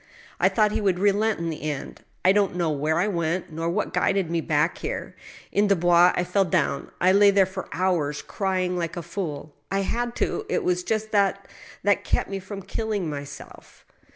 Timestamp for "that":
11.11-11.47, 11.83-12.03